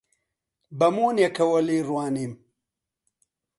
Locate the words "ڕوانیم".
1.87-2.33